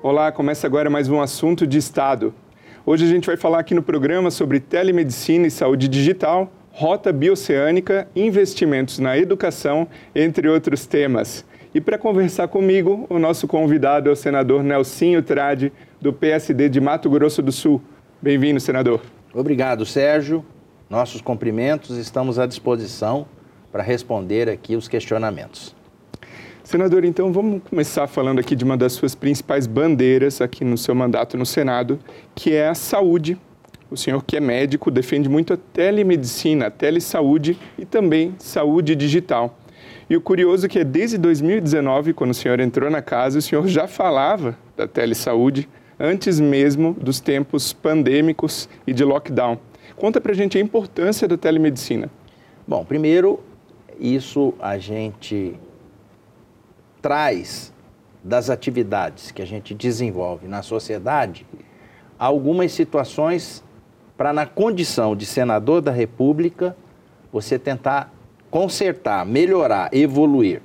[0.00, 2.32] Olá, começa agora mais um assunto de Estado.
[2.86, 8.06] Hoje a gente vai falar aqui no programa sobre telemedicina e saúde digital, rota bioceânica,
[8.14, 11.44] investimentos na educação, entre outros temas.
[11.74, 16.80] E para conversar comigo, o nosso convidado é o senador Nelsinho Trade, do PSD de
[16.80, 17.82] Mato Grosso do Sul.
[18.22, 19.00] Bem-vindo, senador.
[19.34, 20.46] Obrigado, Sérgio.
[20.88, 23.26] Nossos cumprimentos, estamos à disposição
[23.72, 25.76] para responder aqui os questionamentos.
[26.68, 30.94] Senador, então vamos começar falando aqui de uma das suas principais bandeiras aqui no seu
[30.94, 31.98] mandato no Senado,
[32.34, 33.38] que é a saúde.
[33.90, 39.58] O senhor que é médico defende muito a telemedicina, a telesaúde e também saúde digital.
[40.10, 43.66] E o curioso é que desde 2019, quando o senhor entrou na casa, o senhor
[43.66, 45.66] já falava da telesaúde
[45.98, 49.58] antes mesmo dos tempos pandêmicos e de lockdown.
[49.96, 52.10] Conta pra gente a importância da telemedicina.
[52.66, 53.40] Bom, primeiro,
[53.98, 55.58] isso a gente
[57.00, 57.72] traz
[58.22, 61.46] das atividades que a gente desenvolve na sociedade
[62.18, 63.62] algumas situações
[64.16, 66.76] para, na condição de senador da República,
[67.32, 68.12] você tentar
[68.50, 70.60] consertar, melhorar, evoluir.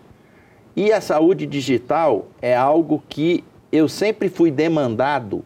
[0.75, 5.45] E a saúde digital é algo que eu sempre fui demandado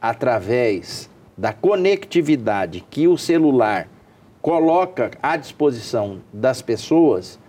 [0.00, 3.88] através da conectividade que o celular
[4.40, 7.39] coloca à disposição das pessoas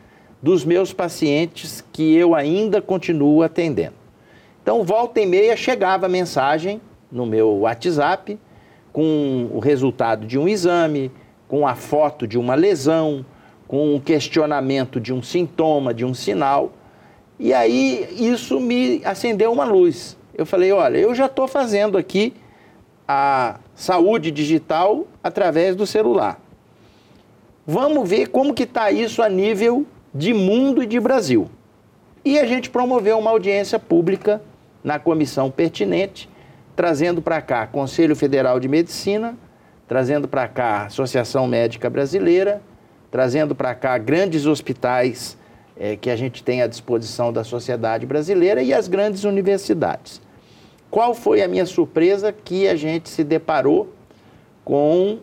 [0.41, 3.93] dos meus pacientes que eu ainda continuo atendendo.
[4.61, 8.39] Então, volta e meia chegava mensagem no meu WhatsApp
[8.91, 11.11] com o resultado de um exame,
[11.47, 13.25] com a foto de uma lesão,
[13.67, 16.71] com um questionamento de um sintoma, de um sinal.
[17.39, 20.17] E aí isso me acendeu uma luz.
[20.33, 22.33] Eu falei: olha, eu já estou fazendo aqui
[23.07, 26.39] a saúde digital através do celular.
[27.65, 31.49] Vamos ver como que está isso a nível de mundo e de Brasil.
[32.23, 34.41] E a gente promoveu uma audiência pública
[34.83, 36.29] na comissão pertinente,
[36.75, 39.37] trazendo para cá Conselho Federal de Medicina,
[39.87, 42.61] trazendo para cá Associação Médica Brasileira,
[43.09, 45.37] trazendo para cá grandes hospitais
[45.77, 50.21] é, que a gente tem à disposição da sociedade brasileira e as grandes universidades.
[50.89, 53.93] Qual foi a minha surpresa que a gente se deparou
[54.63, 55.19] com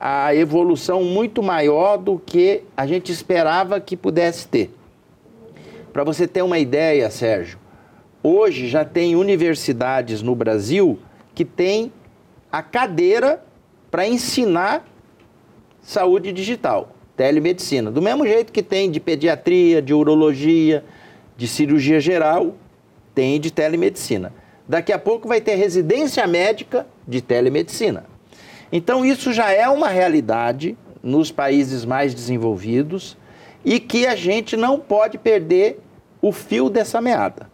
[0.00, 4.74] a evolução muito maior do que a gente esperava que pudesse ter.
[5.92, 7.58] Para você ter uma ideia, Sérgio,
[8.22, 10.98] hoje já tem universidades no Brasil
[11.34, 11.92] que têm
[12.50, 13.44] a cadeira
[13.90, 14.86] para ensinar
[15.82, 17.90] saúde digital, telemedicina.
[17.90, 20.82] Do mesmo jeito que tem de pediatria, de urologia,
[21.36, 22.54] de cirurgia geral,
[23.14, 24.32] tem de telemedicina.
[24.66, 28.09] Daqui a pouco vai ter residência médica de telemedicina.
[28.72, 33.16] Então, isso já é uma realidade nos países mais desenvolvidos
[33.64, 35.80] e que a gente não pode perder
[36.20, 37.50] o fio dessa meada.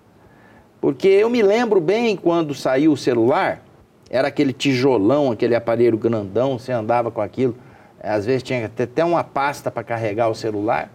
[0.80, 3.62] Porque eu me lembro bem quando saiu o celular,
[4.10, 7.56] era aquele tijolão, aquele aparelho grandão, você andava com aquilo,
[8.00, 10.90] às vezes tinha até uma pasta para carregar o celular,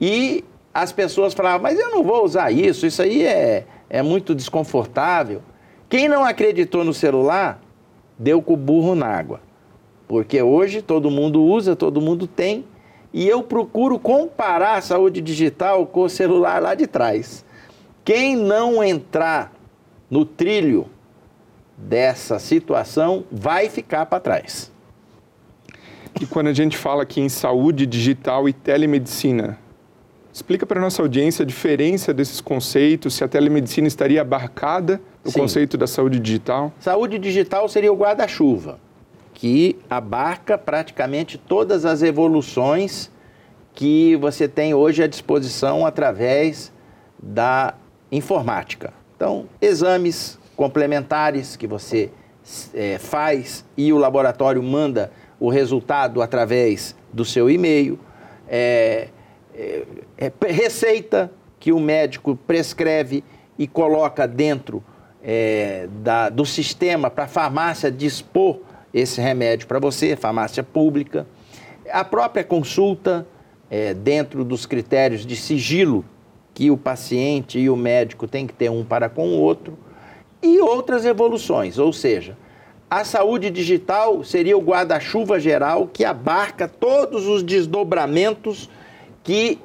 [0.00, 4.34] e as pessoas falavam, mas eu não vou usar isso, isso aí é, é muito
[4.34, 5.42] desconfortável.
[5.88, 7.60] Quem não acreditou no celular,
[8.18, 9.40] deu com o burro na água.
[10.08, 12.64] Porque hoje todo mundo usa, todo mundo tem,
[13.12, 17.44] e eu procuro comparar a saúde digital com o celular lá de trás.
[18.02, 19.52] Quem não entrar
[20.10, 20.86] no trilho
[21.76, 24.72] dessa situação vai ficar para trás.
[26.18, 29.58] E quando a gente fala aqui em saúde digital e telemedicina,
[30.32, 35.30] explica para a nossa audiência a diferença desses conceitos, se a telemedicina estaria abarcada no
[35.30, 35.40] Sim.
[35.40, 36.72] conceito da saúde digital?
[36.80, 38.87] Saúde digital seria o guarda-chuva
[39.38, 43.08] que abarca praticamente todas as evoluções
[43.72, 46.72] que você tem hoje à disposição através
[47.22, 47.74] da
[48.10, 48.92] informática.
[49.14, 52.10] Então, exames complementares que você
[52.74, 57.96] é, faz e o laboratório manda o resultado através do seu e-mail,
[58.48, 59.06] é,
[59.54, 59.84] é,
[60.16, 63.22] é receita que o médico prescreve
[63.56, 64.82] e coloca dentro
[65.22, 71.26] é, da, do sistema para a farmácia dispor esse remédio para você, farmácia pública.
[71.90, 73.26] A própria consulta,
[73.70, 76.04] é, dentro dos critérios de sigilo
[76.54, 79.78] que o paciente e o médico têm que ter um para com o outro,
[80.42, 82.36] e outras evoluções, ou seja,
[82.90, 88.70] a saúde digital seria o guarda-chuva geral que abarca todos os desdobramentos
[89.22, 89.58] que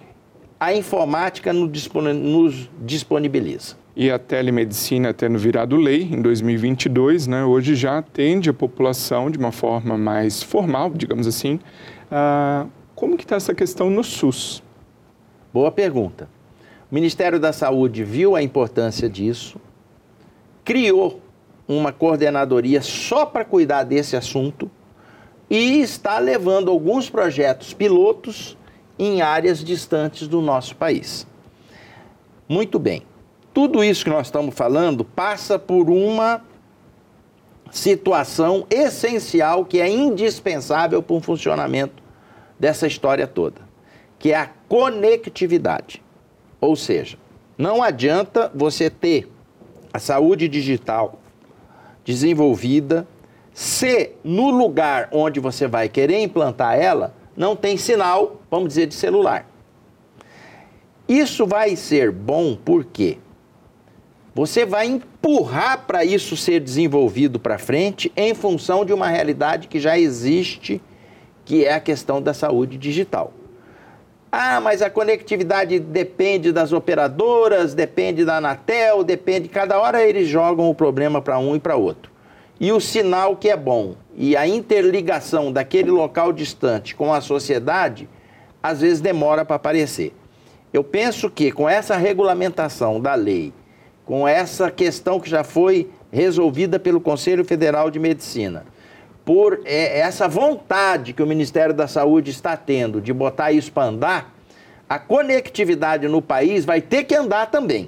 [0.60, 8.00] a informática nos disponibiliza e a telemedicina tendo virado lei em 2022, né, hoje já
[8.00, 11.60] atende a população de uma forma mais formal, digamos assim.
[12.12, 14.64] Ah, como que está essa questão no SUS?
[15.54, 16.28] Boa pergunta.
[16.92, 19.60] O Ministério da Saúde viu a importância disso
[20.64, 21.22] criou
[21.68, 24.70] uma coordenadoria só para cuidar desse assunto
[25.50, 28.58] e está levando alguns projetos pilotos
[28.98, 31.28] em áreas distantes do nosso país.
[32.48, 33.04] Muito bem.
[33.54, 36.42] Tudo isso que nós estamos falando passa por uma
[37.72, 42.02] situação essencial que é indispensável para o funcionamento
[42.60, 43.62] dessa história toda,
[44.18, 46.02] que é a conectividade.
[46.60, 47.18] Ou seja,
[47.58, 49.30] não adianta você ter
[49.94, 51.20] a saúde digital
[52.04, 53.08] desenvolvida
[53.54, 58.96] se no lugar onde você vai querer implantar ela não tem sinal, vamos dizer, de
[58.96, 59.48] celular.
[61.08, 63.20] Isso vai ser bom porque
[64.36, 69.80] você vai empurrar para isso ser desenvolvido para frente em função de uma realidade que
[69.80, 70.82] já existe,
[71.46, 73.32] que é a questão da saúde digital.
[74.32, 79.48] Ah, mas a conectividade depende das operadoras, depende da Anatel, depende.
[79.48, 82.12] Cada hora eles jogam o problema para um e para outro.
[82.60, 88.10] E o sinal que é bom e a interligação daquele local distante com a sociedade,
[88.64, 90.12] às vezes demora para aparecer.
[90.72, 93.54] Eu penso que com essa regulamentação da lei,
[94.06, 98.66] com essa questão que já foi resolvida pelo Conselho Federal de Medicina,
[99.26, 103.88] por é, essa vontade que o Ministério da Saúde está tendo de botar isso para
[103.88, 104.34] andar,
[104.88, 107.88] a conectividade no país vai ter que andar também.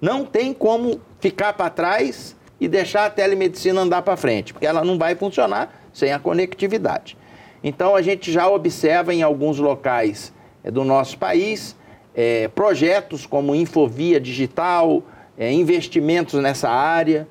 [0.00, 4.84] Não tem como ficar para trás e deixar a telemedicina andar para frente, porque ela
[4.84, 7.16] não vai funcionar sem a conectividade.
[7.62, 10.32] Então a gente já observa em alguns locais
[10.62, 11.76] é, do nosso país
[12.14, 15.02] é, projetos como Infovia Digital,
[15.38, 17.28] é, investimentos nessa área,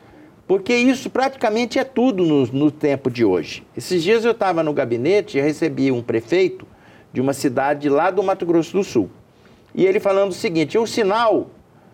[0.47, 3.65] porque isso praticamente é tudo no, no tempo de hoje.
[3.75, 6.67] Esses dias eu estava no gabinete e recebi um prefeito
[7.11, 9.09] de uma cidade lá do Mato Grosso do Sul.
[9.73, 11.49] E ele falando o seguinte: o sinal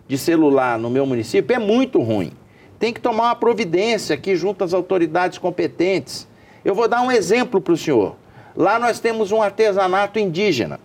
[0.06, 2.32] de celular no meu município é muito ruim.
[2.78, 6.28] Tem que tomar uma providência aqui junto às autoridades competentes.
[6.64, 8.16] Eu vou dar um exemplo para o senhor.
[8.54, 10.78] Lá nós temos um artesanato indígena.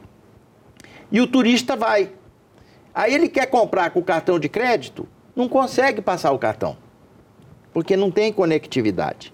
[1.12, 2.12] E o turista vai.
[2.94, 6.75] Aí ele quer comprar com cartão de crédito, não consegue passar o cartão
[7.71, 9.31] porque não tem conectividade.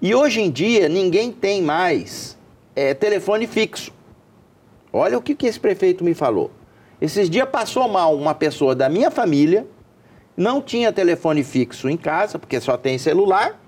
[0.00, 2.38] E hoje em dia ninguém tem mais
[2.76, 3.92] é, telefone fixo.
[4.92, 6.52] Olha o que, que esse prefeito me falou.
[7.00, 9.66] Esses dias passou mal uma pessoa da minha família,
[10.36, 13.60] não tinha telefone fixo em casa, porque só tem celular,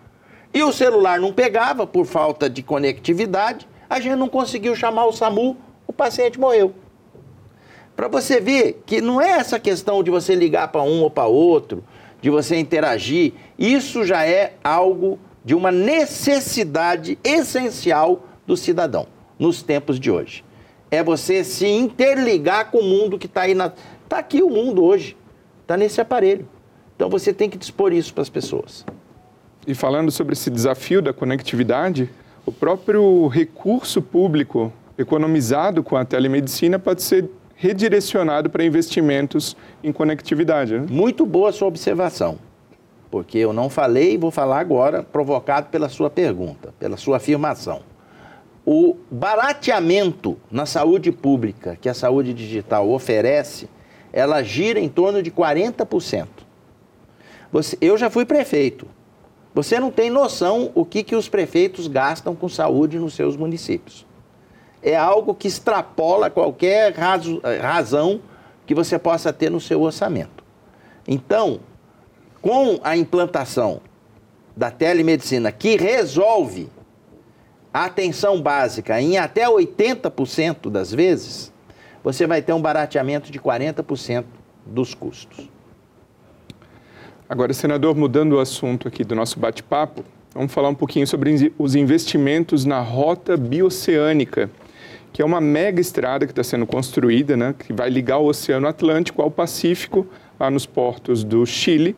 [0.54, 5.12] e o celular não pegava por falta de conectividade, a gente não conseguiu chamar o
[5.12, 6.72] SAMU, o paciente morreu.
[7.96, 11.26] Para você ver que não é essa questão de você ligar para um ou para
[11.26, 11.82] outro,
[12.20, 19.06] de você interagir, isso já é algo de uma necessidade essencial do cidadão
[19.38, 20.44] nos tempos de hoje.
[20.90, 23.72] É você se interligar com o mundo que está aí na.
[24.04, 25.16] Está aqui o mundo hoje,
[25.62, 26.46] está nesse aparelho.
[26.94, 28.84] Então você tem que dispor isso para as pessoas.
[29.66, 32.10] E falando sobre esse desafio da conectividade,
[32.44, 40.78] o próprio recurso público economizado com a telemedicina pode ser redirecionado para investimentos em conectividade.
[40.78, 40.86] Né?
[40.88, 42.38] Muito boa sua observação,
[43.10, 47.80] porque eu não falei e vou falar agora, provocado pela sua pergunta, pela sua afirmação.
[48.64, 53.68] O barateamento na saúde pública que a saúde digital oferece,
[54.12, 56.26] ela gira em torno de 40%.
[57.52, 58.86] Você, eu já fui prefeito.
[59.54, 64.05] Você não tem noção o que, que os prefeitos gastam com saúde nos seus municípios
[64.86, 68.20] é algo que extrapola qualquer razo, razão
[68.64, 70.44] que você possa ter no seu orçamento.
[71.08, 71.58] Então,
[72.40, 73.80] com a implantação
[74.56, 76.68] da telemedicina, que resolve
[77.74, 81.52] a atenção básica em até 80% das vezes,
[82.04, 84.24] você vai ter um barateamento de 40%
[84.64, 85.50] dos custos.
[87.28, 91.74] Agora, senador, mudando o assunto aqui do nosso bate-papo, vamos falar um pouquinho sobre os
[91.74, 94.48] investimentos na rota bioceânica
[95.16, 98.68] que é uma mega estrada que está sendo construída, né, que vai ligar o Oceano
[98.68, 100.06] Atlântico ao Pacífico,
[100.38, 101.96] lá nos portos do Chile.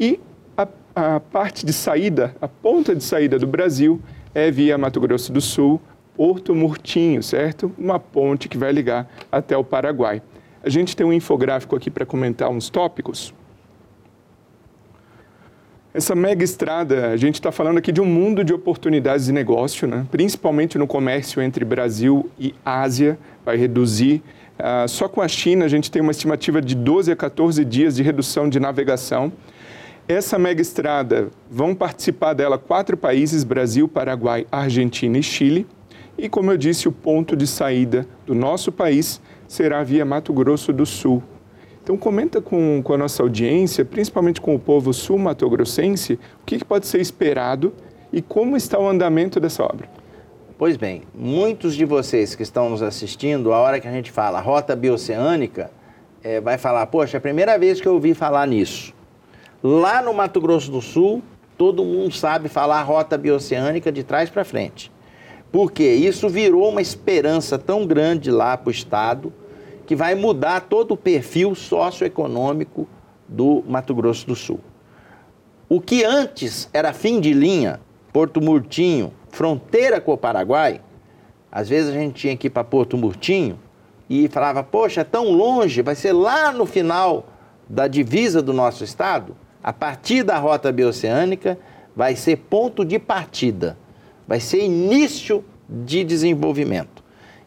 [0.00, 0.18] E
[0.56, 4.00] a, a parte de saída, a ponta de saída do Brasil
[4.34, 5.78] é via Mato Grosso do Sul,
[6.16, 7.70] Porto Murtinho, certo?
[7.76, 10.22] Uma ponte que vai ligar até o Paraguai.
[10.64, 13.34] A gente tem um infográfico aqui para comentar uns tópicos.
[15.92, 19.88] Essa mega estrada, a gente está falando aqui de um mundo de oportunidades de negócio,
[19.88, 20.06] né?
[20.08, 24.22] principalmente no comércio entre Brasil e Ásia, vai reduzir.
[24.56, 27.96] Uh, só com a China, a gente tem uma estimativa de 12 a 14 dias
[27.96, 29.32] de redução de navegação.
[30.06, 35.66] Essa mega estrada, vão participar dela quatro países: Brasil, Paraguai, Argentina e Chile.
[36.16, 40.72] E, como eu disse, o ponto de saída do nosso país será via Mato Grosso
[40.72, 41.20] do Sul.
[41.90, 46.64] Então comenta com, com a nossa audiência, principalmente com o povo sul-mato-grossense, o que, que
[46.64, 47.74] pode ser esperado
[48.12, 49.90] e como está o andamento dessa obra.
[50.56, 54.38] Pois bem, muitos de vocês que estão nos assistindo, a hora que a gente fala
[54.38, 55.68] rota bioceânica,
[56.22, 58.94] é, vai falar, poxa, é a primeira vez que eu ouvi falar nisso.
[59.60, 61.20] Lá no Mato Grosso do Sul,
[61.58, 64.92] todo mundo sabe falar rota bioceânica de trás para frente.
[65.50, 69.32] Porque isso virou uma esperança tão grande lá para o Estado
[69.90, 72.86] que vai mudar todo o perfil socioeconômico
[73.26, 74.60] do Mato Grosso do Sul.
[75.68, 77.80] O que antes era fim de linha,
[78.12, 80.80] Porto Murtinho, fronteira com o Paraguai,
[81.50, 83.58] às vezes a gente tinha que ir para Porto Murtinho
[84.08, 87.26] e falava, poxa, é tão longe, vai ser lá no final
[87.68, 91.58] da divisa do nosso estado, a partir da rota bioceânica,
[91.96, 93.76] vai ser ponto de partida,
[94.24, 96.99] vai ser início de desenvolvimento.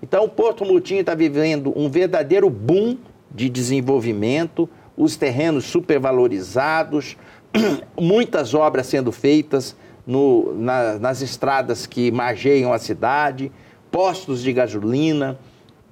[0.03, 2.97] Então, o Porto Mutinho está vivendo um verdadeiro boom
[3.33, 7.15] de desenvolvimento, os terrenos supervalorizados,
[7.97, 13.49] muitas obras sendo feitas no, na, nas estradas que margeiam a cidade,
[13.89, 15.39] postos de gasolina,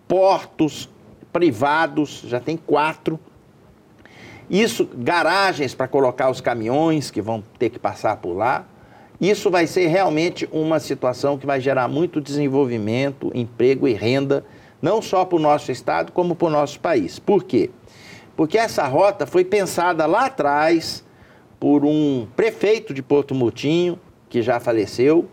[0.09, 0.89] portos
[1.31, 3.17] privados, já tem quatro.
[4.49, 8.65] Isso, garagens para colocar os caminhões que vão ter que passar por lá.
[9.21, 14.43] Isso vai ser realmente uma situação que vai gerar muito desenvolvimento, emprego e renda,
[14.81, 17.19] não só para o nosso estado, como para o nosso país.
[17.19, 17.69] Por quê?
[18.35, 21.05] Porque essa rota foi pensada lá atrás
[21.59, 25.29] por um prefeito de Porto Mutinho, que já faleceu,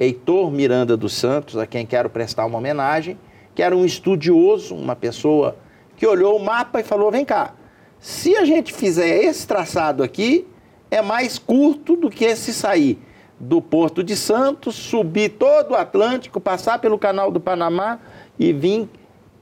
[0.00, 3.16] Heitor Miranda dos Santos, a quem quero prestar uma homenagem,
[3.54, 5.56] que era um estudioso, uma pessoa
[5.96, 7.54] que olhou o mapa e falou: vem cá,
[8.00, 10.44] se a gente fizer esse traçado aqui,
[10.90, 12.98] é mais curto do que se sair
[13.38, 17.98] do Porto de Santos, subir todo o Atlântico, passar pelo Canal do Panamá
[18.38, 18.88] e vir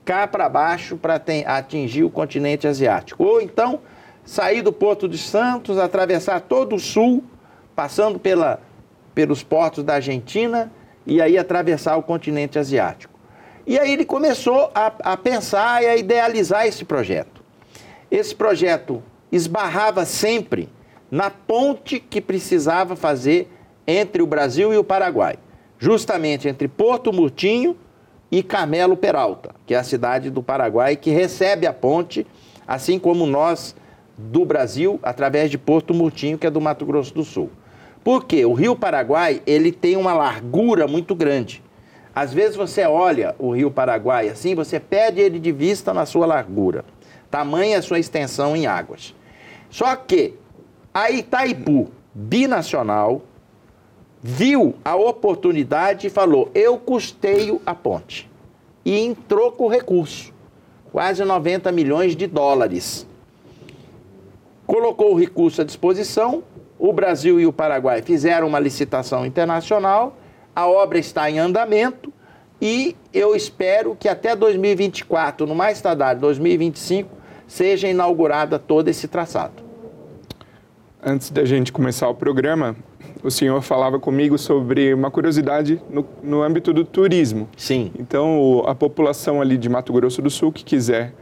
[0.04, 3.24] cá para baixo para atingir o continente asiático.
[3.24, 3.80] Ou então
[4.24, 7.24] sair do Porto de Santos, atravessar todo o sul,
[7.74, 8.60] passando pela,
[9.14, 10.70] pelos portos da Argentina
[11.06, 13.14] e aí atravessar o continente asiático.
[13.66, 17.42] E aí ele começou a, a pensar e a idealizar esse projeto.
[18.10, 20.68] Esse projeto esbarrava sempre
[21.10, 23.55] na ponte que precisava fazer
[23.86, 25.36] entre o Brasil e o Paraguai,
[25.78, 27.76] justamente entre Porto Murtinho
[28.30, 32.26] e Carmelo Peralta, que é a cidade do Paraguai que recebe a ponte,
[32.66, 33.76] assim como nós
[34.18, 37.50] do Brasil, através de Porto Murtinho, que é do Mato Grosso do Sul.
[38.02, 38.44] Por quê?
[38.44, 41.62] O Rio Paraguai, ele tem uma largura muito grande.
[42.14, 46.24] Às vezes você olha o Rio Paraguai assim, você perde ele de vista na sua
[46.24, 46.84] largura.
[47.30, 49.14] Tamanha a sua extensão em águas.
[49.68, 50.34] Só que
[50.94, 53.20] a Itaipu, binacional,
[54.26, 58.30] viu a oportunidade e falou: eu custeio a ponte.
[58.84, 60.32] E entrou com recurso,
[60.92, 63.06] quase 90 milhões de dólares.
[64.66, 66.42] Colocou o recurso à disposição,
[66.78, 70.16] o Brasil e o Paraguai fizeram uma licitação internacional
[70.56, 72.10] a obra está em andamento
[72.62, 77.10] e eu espero que até 2024, no mais tardar 2025,
[77.46, 79.62] seja inaugurada todo esse traçado.
[81.04, 82.74] Antes da gente começar o programa,
[83.22, 87.48] o senhor falava comigo sobre uma curiosidade no, no âmbito do turismo.
[87.56, 87.90] Sim.
[87.98, 91.12] Então, a população ali de Mato Grosso do Sul que quiser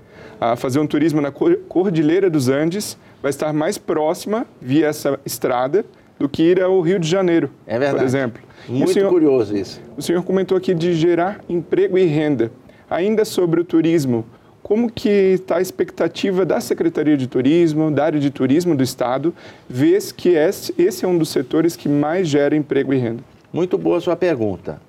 [0.41, 5.85] uh, fazer um turismo na Cordilheira dos Andes vai estar mais próxima, via essa estrada,
[6.19, 7.97] do que ir ao Rio de Janeiro, é verdade.
[7.97, 8.43] por exemplo.
[8.69, 9.81] Muito senhor, curioso isso.
[9.97, 12.51] O senhor comentou aqui de gerar emprego e renda.
[12.89, 14.25] Ainda sobre o turismo,
[14.65, 19.35] como que está a expectativa da Secretaria de Turismo, da área de turismo do Estado,
[19.69, 23.23] vez que esse é um dos setores que mais gera emprego e renda?
[23.53, 24.81] Muito boa sua pergunta.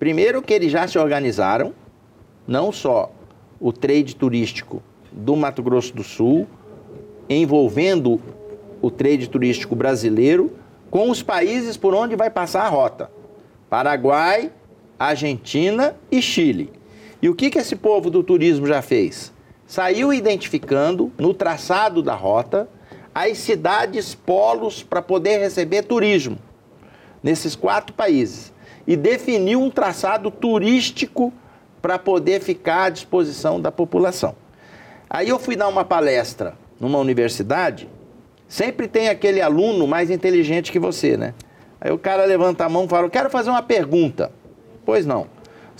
[0.00, 1.72] Primeiro que eles já se organizaram,
[2.44, 3.12] não só
[3.60, 4.82] o trade turístico
[5.12, 6.48] do Mato Grosso do Sul,
[7.28, 8.20] envolvendo
[8.82, 10.50] o trade turístico brasileiro,
[10.90, 13.08] com os países por onde vai passar a rota.
[13.68, 14.50] Paraguai,
[14.98, 16.79] Argentina e Chile.
[17.22, 19.32] E o que, que esse povo do turismo já fez?
[19.66, 22.68] Saiu identificando no traçado da rota
[23.14, 26.38] as cidades polos para poder receber turismo
[27.22, 28.52] nesses quatro países
[28.86, 31.32] e definiu um traçado turístico
[31.82, 34.34] para poder ficar à disposição da população.
[35.08, 37.88] Aí eu fui dar uma palestra numa universidade
[38.50, 41.34] Sempre tem aquele aluno mais inteligente que você, né?
[41.80, 44.32] Aí o cara levanta a mão e fala: Quero fazer uma pergunta.
[44.84, 45.28] Pois não.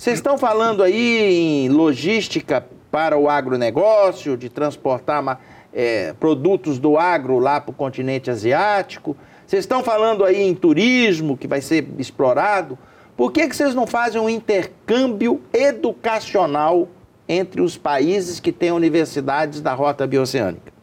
[0.01, 5.39] Vocês estão falando aí em logística para o agronegócio, de transportar
[5.71, 9.15] é, produtos do agro lá para o continente asiático.
[9.45, 12.79] Vocês estão falando aí em turismo que vai ser explorado.
[13.15, 16.87] Por que, que vocês não fazem um intercâmbio educacional
[17.29, 20.73] entre os países que têm universidades da rota bioceânica?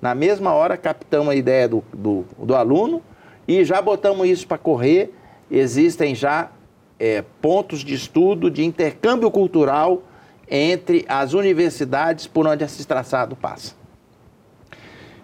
[0.00, 3.02] Na mesma hora, captamos a ideia do, do, do aluno
[3.46, 5.12] e já botamos isso para correr.
[5.50, 6.50] Existem já
[6.98, 10.02] é, pontos de estudo, de intercâmbio cultural
[10.48, 13.74] entre as universidades por onde esse traçado passa.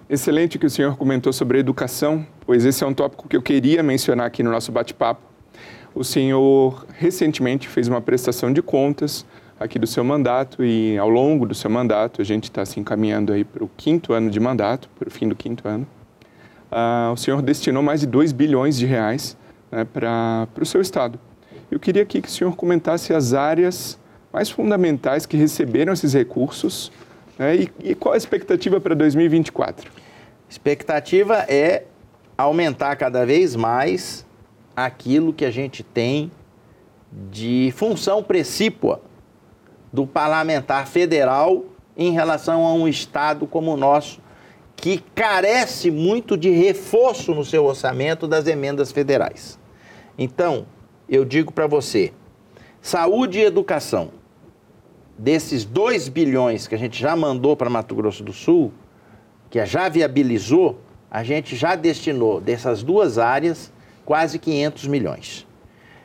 [0.09, 3.83] Excelente que o senhor comentou sobre educação, pois esse é um tópico que eu queria
[3.83, 5.23] mencionar aqui no nosso bate-papo.
[5.95, 9.25] O senhor recentemente fez uma prestação de contas
[9.59, 13.33] aqui do seu mandato e ao longo do seu mandato, a gente está se encaminhando
[13.33, 15.87] aí para o quinto ano de mandato, para o fim do quinto ano,
[16.71, 19.37] uh, o senhor destinou mais de 2 bilhões de reais
[19.71, 21.19] né, para o seu estado.
[21.73, 23.99] Eu queria aqui que o senhor comentasse as áreas
[24.31, 26.93] mais fundamentais que receberam esses recursos
[27.39, 29.91] né, e, e qual a expectativa para 2024?
[30.51, 31.85] Expectativa é
[32.37, 34.27] aumentar cada vez mais
[34.77, 36.31] aquilo que a gente tem
[37.31, 39.01] de função precípua
[39.91, 41.65] do parlamentar federal
[41.97, 44.21] em relação a um Estado como o nosso,
[44.77, 49.59] que carece muito de reforço no seu orçamento das emendas federais.
[50.19, 50.67] Então,
[51.15, 52.11] eu digo para você,
[52.81, 54.11] saúde e educação,
[55.19, 58.73] desses 2 bilhões que a gente já mandou para Mato Grosso do Sul,
[59.51, 63.71] que já viabilizou, a gente já destinou dessas duas áreas
[64.07, 65.47] quase 500 milhões.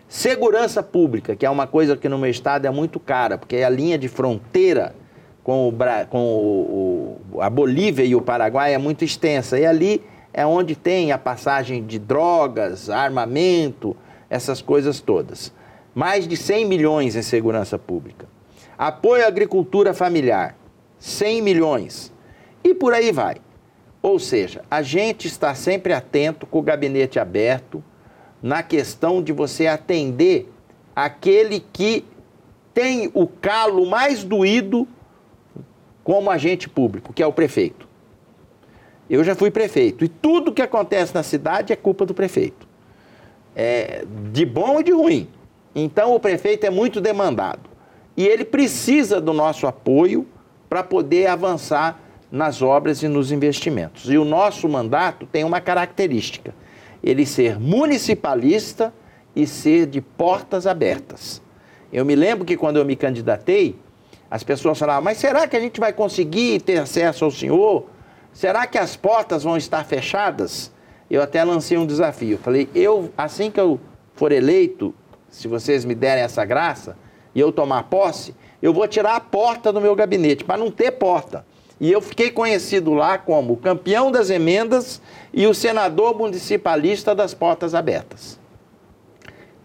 [0.09, 3.63] Segurança pública, que é uma coisa que no meu estado é muito cara, porque é
[3.63, 4.93] a linha de fronteira
[5.41, 5.73] com, o,
[6.09, 9.57] com o, o, a Bolívia e o Paraguai é muito extensa.
[9.57, 13.95] E ali é onde tem a passagem de drogas, armamento,
[14.29, 15.53] essas coisas todas.
[15.93, 18.27] Mais de 100 milhões em segurança pública.
[18.77, 20.55] Apoio à agricultura familiar,
[20.99, 22.13] 100 milhões.
[22.63, 23.37] E por aí vai.
[24.01, 27.83] Ou seja, a gente está sempre atento com o gabinete aberto
[28.41, 30.51] na questão de você atender
[30.95, 32.05] aquele que
[32.73, 34.87] tem o calo mais doído
[36.03, 37.87] como agente público, que é o prefeito.
[39.09, 42.66] Eu já fui prefeito e tudo que acontece na cidade é culpa do prefeito.
[43.59, 45.27] É, de bom e de ruim.
[45.73, 47.67] Então o prefeito é muito demandado
[48.15, 50.27] e ele precisa do nosso apoio
[50.69, 51.99] para poder avançar
[52.31, 54.11] nas obras e nos investimentos.
[54.11, 56.53] E o nosso mandato tem uma característica
[57.03, 58.93] ele ser municipalista
[59.35, 61.41] e ser de portas abertas.
[61.91, 63.79] Eu me lembro que quando eu me candidatei,
[64.29, 67.85] as pessoas falavam: Mas será que a gente vai conseguir ter acesso ao senhor?
[68.33, 70.71] Será que as portas vão estar fechadas?
[71.09, 72.37] Eu até lancei um desafio.
[72.37, 73.79] Falei: Eu, assim que eu
[74.15, 74.93] for eleito,
[75.29, 76.97] se vocês me derem essa graça
[77.33, 80.91] e eu tomar posse, eu vou tirar a porta do meu gabinete, para não ter
[80.91, 81.45] porta.
[81.79, 84.99] E eu fiquei conhecido lá como o campeão das emendas
[85.31, 88.39] e o senador municipalista das portas abertas.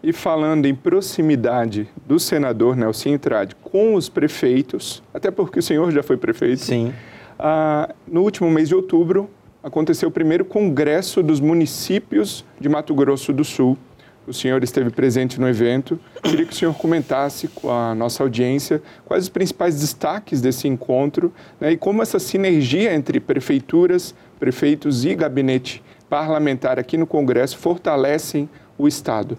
[0.03, 5.91] E falando em proximidade do senador Nelson Trade com os prefeitos, até porque o senhor
[5.91, 6.59] já foi prefeito.
[6.59, 6.93] Sim.
[7.39, 9.29] Ah, no último mês de outubro,
[9.63, 13.77] aconteceu o primeiro congresso dos municípios de Mato Grosso do Sul,
[14.25, 15.99] o senhor esteve presente no evento.
[16.21, 21.33] Queria que o senhor comentasse com a nossa audiência quais os principais destaques desse encontro
[21.59, 28.49] né, e como essa sinergia entre prefeituras, prefeitos e gabinete parlamentar aqui no Congresso fortalecem
[28.77, 29.37] o Estado.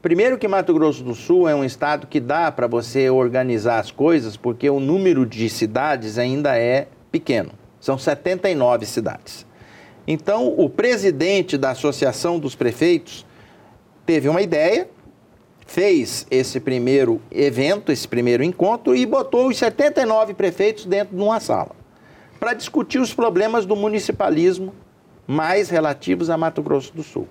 [0.00, 3.90] Primeiro que Mato Grosso do Sul é um estado que dá para você organizar as
[3.90, 7.50] coisas, porque o número de cidades ainda é pequeno.
[7.78, 9.46] São 79 cidades.
[10.06, 13.24] Então, o presidente da Associação dos Prefeitos
[14.04, 14.88] teve uma ideia,
[15.66, 21.38] fez esse primeiro evento, esse primeiro encontro e botou os 79 prefeitos dentro de uma
[21.38, 21.70] sala
[22.40, 24.74] para discutir os problemas do municipalismo
[25.26, 27.28] mais relativos a Mato Grosso do Sul.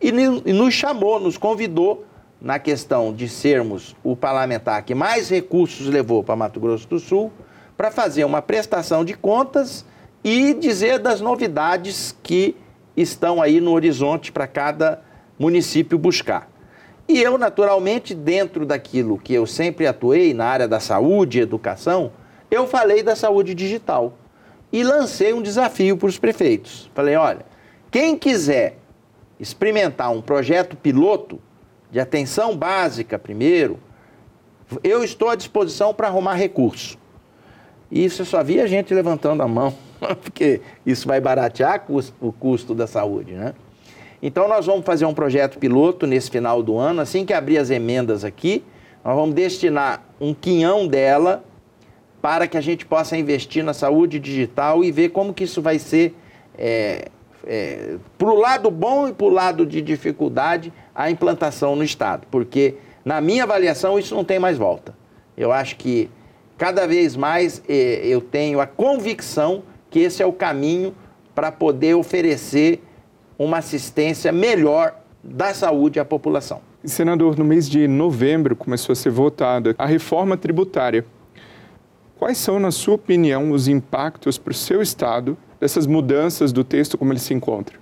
[0.00, 2.04] E nos chamou, nos convidou
[2.40, 7.30] na questão de sermos o parlamentar que mais recursos levou para Mato Grosso do Sul
[7.76, 9.84] para fazer uma prestação de contas
[10.24, 12.56] e dizer das novidades que
[12.96, 15.02] estão aí no horizonte para cada
[15.38, 16.50] município buscar.
[17.06, 22.10] E eu, naturalmente, dentro daquilo que eu sempre atuei na área da saúde e educação,
[22.50, 24.14] eu falei da saúde digital
[24.72, 26.90] e lancei um desafio para os prefeitos.
[26.94, 27.44] Falei: olha,
[27.90, 28.78] quem quiser
[29.38, 31.38] experimentar um projeto piloto
[31.90, 33.78] de atenção básica primeiro,
[34.82, 36.96] eu estou à disposição para arrumar recurso.
[37.90, 39.74] E isso só via gente levantando a mão,
[40.22, 41.84] porque isso vai baratear
[42.20, 43.54] o custo da saúde, né?
[44.22, 47.68] Então nós vamos fazer um projeto piloto nesse final do ano, assim que abrir as
[47.68, 48.64] emendas aqui,
[49.04, 51.44] nós vamos destinar um quinhão dela
[52.22, 55.78] para que a gente possa investir na saúde digital e ver como que isso vai
[55.78, 56.16] ser
[56.56, 57.08] é,
[57.46, 62.26] é, para o lado bom e para o lado de dificuldade a implantação no Estado,
[62.30, 64.94] porque na minha avaliação isso não tem mais volta.
[65.36, 66.08] Eu acho que
[66.56, 69.62] cada vez mais é, eu tenho a convicção
[69.94, 70.92] que esse é o caminho
[71.36, 72.82] para poder oferecer
[73.38, 76.60] uma assistência melhor da saúde à população.
[76.82, 81.06] Senador, no mês de novembro começou a ser votada a reforma tributária.
[82.18, 86.98] Quais são, na sua opinião, os impactos para o seu Estado dessas mudanças do texto
[86.98, 87.78] como ele se encontra?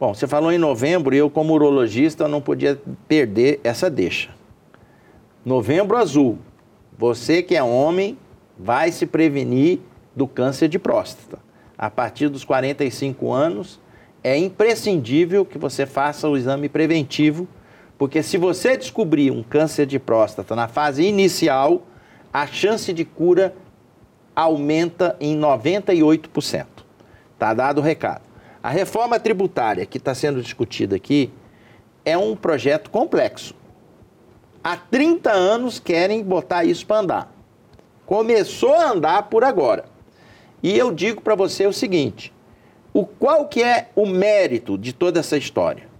[0.00, 4.30] Bom, você falou em novembro e eu, como urologista, não podia perder essa deixa.
[5.44, 6.38] Novembro azul.
[6.96, 8.16] Você que é homem
[8.58, 9.80] vai se prevenir
[10.14, 11.38] do câncer de próstata.
[11.76, 13.80] A partir dos 45 anos,
[14.22, 17.48] é imprescindível que você faça o exame preventivo,
[17.98, 21.82] porque se você descobrir um câncer de próstata na fase inicial,
[22.32, 23.54] a chance de cura
[24.34, 26.66] aumenta em 98%.
[27.34, 28.22] Está dado o recado.
[28.62, 31.32] A reforma tributária que está sendo discutida aqui
[32.04, 33.54] é um projeto complexo.
[34.62, 37.32] Há 30 anos querem botar isso para andar.
[38.06, 39.91] Começou a andar por agora.
[40.62, 42.32] E eu digo para você o seguinte:
[42.92, 45.90] o qual que é o mérito de toda essa história?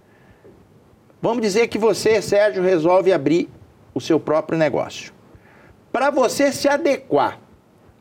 [1.21, 3.49] Vamos dizer que você, Sérgio, resolve abrir
[3.93, 5.13] o seu próprio negócio.
[5.91, 7.39] Para você se adequar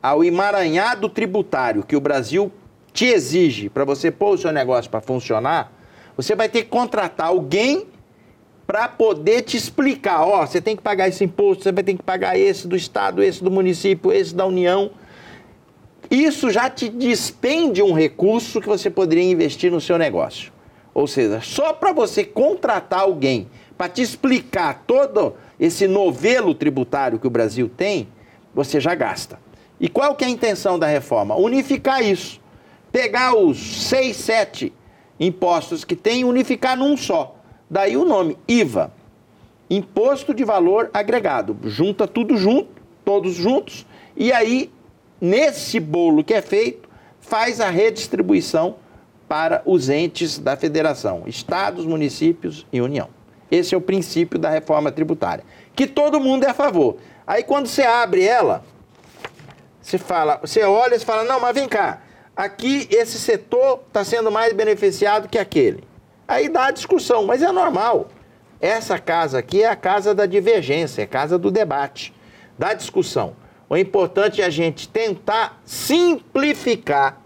[0.03, 2.51] ao emaranhado tributário que o Brasil
[2.93, 5.73] te exige para você pôr o seu negócio para funcionar,
[6.17, 7.87] você vai ter que contratar alguém
[8.67, 12.03] para poder te explicar, ó, você tem que pagar esse imposto, você vai ter que
[12.03, 14.91] pagar esse do estado, esse do município, esse da União.
[16.13, 20.53] Isso já te despende um recurso que você poderia investir no seu negócio.
[20.93, 23.49] Ou seja, só para você contratar alguém
[23.79, 28.09] para te explicar todo esse novelo tributário que o Brasil tem,
[28.55, 29.41] você já gasta.
[29.81, 31.35] E qual que é a intenção da reforma?
[31.35, 32.39] Unificar isso.
[32.93, 34.71] Pegar os seis, sete
[35.19, 37.37] impostos que tem e unificar num só.
[37.71, 38.93] Daí o nome IVA,
[39.71, 41.57] Imposto de Valor Agregado.
[41.65, 44.71] Junta tudo junto, todos juntos, e aí,
[45.23, 46.89] nesse bolo que é feito,
[47.21, 48.75] faz a redistribuição
[49.29, 53.09] para os entes da federação, estados, municípios e União.
[53.49, 55.45] Esse é o princípio da reforma tributária,
[55.77, 56.97] que todo mundo é a favor.
[57.25, 58.65] Aí quando você abre ela,
[59.81, 62.03] você fala, você olha e fala, não, mas vem cá,
[62.35, 65.85] aqui esse setor está sendo mais beneficiado que aquele.
[66.27, 68.09] Aí dá a discussão, mas é normal.
[68.61, 72.13] Essa casa aqui é a casa da divergência, é a casa do debate,
[72.59, 73.37] da discussão.
[73.73, 77.23] O importante é a gente tentar simplificar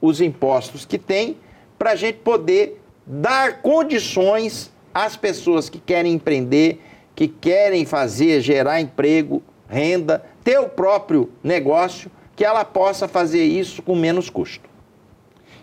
[0.00, 1.36] os impostos que tem
[1.78, 6.80] para a gente poder dar condições às pessoas que querem empreender,
[7.14, 13.80] que querem fazer, gerar emprego, renda, ter o próprio negócio, que ela possa fazer isso
[13.80, 14.68] com menos custo.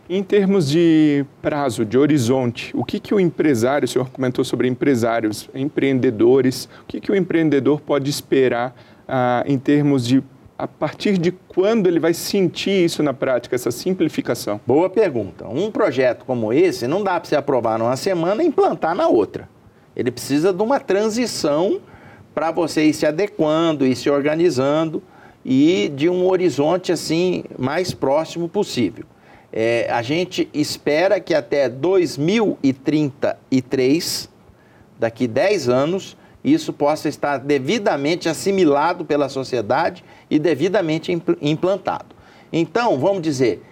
[0.10, 4.70] Em termos de prazo, de horizonte, o que, que o empresário, o senhor comentou sobre
[4.70, 8.74] empresários, empreendedores, o que, que o empreendedor pode esperar
[9.12, 10.24] ah, em termos de
[10.58, 14.62] a partir de quando ele vai sentir isso na prática, essa simplificação?
[14.66, 15.48] Boa pergunta.
[15.48, 19.50] Um projeto como esse não dá para você aprovar numa semana e implantar na outra.
[19.96, 21.82] Ele precisa de uma transição
[22.34, 25.02] para você ir se adequando, ir se organizando
[25.44, 29.06] e de um horizonte assim mais próximo possível.
[29.52, 34.30] É, a gente espera que até 2033,
[35.00, 42.16] daqui 10 anos, isso possa estar devidamente assimilado pela sociedade e devidamente implantado.
[42.52, 43.64] Então, vamos dizer,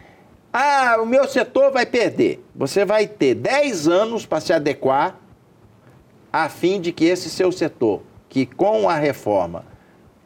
[0.53, 2.43] ah, o meu setor vai perder.
[2.55, 5.19] Você vai ter 10 anos para se adequar
[6.31, 9.65] a fim de que esse seu setor, que com a reforma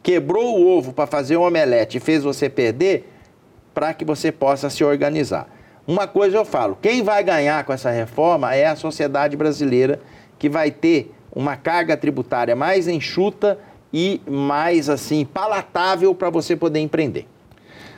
[0.02, 3.10] quebrou o ovo para fazer um omelete e fez você perder,
[3.72, 5.48] para que você possa se organizar.
[5.86, 10.00] Uma coisa eu falo, quem vai ganhar com essa reforma é a sociedade brasileira
[10.38, 13.58] que vai ter uma carga tributária mais enxuta
[13.92, 17.26] e mais assim palatável para você poder empreender.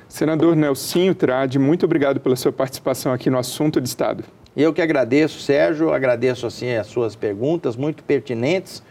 [0.09, 4.25] Senador Nelsinho Trade, muito obrigado pela sua participação aqui no Assunto de Estado.
[4.57, 8.83] Eu que agradeço, Sérgio, agradeço assim as suas perguntas muito pertinentes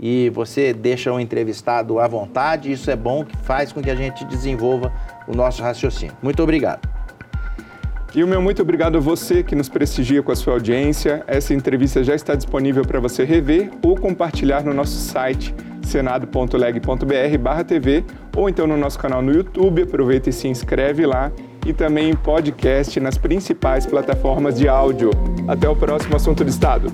[0.00, 3.94] e você deixa o entrevistado à vontade, isso é bom que faz com que a
[3.94, 4.92] gente desenvolva
[5.28, 6.16] o nosso raciocínio.
[6.22, 7.01] Muito obrigado.
[8.14, 11.24] E o meu muito obrigado a você que nos prestigia com a sua audiência.
[11.26, 18.04] Essa entrevista já está disponível para você rever ou compartilhar no nosso site senado.leg.br/tv
[18.36, 19.84] ou então no nosso canal no YouTube.
[19.84, 21.32] Aproveita e se inscreve lá
[21.64, 25.08] e também em podcast nas principais plataformas de áudio.
[25.48, 26.92] Até o próximo assunto de estado.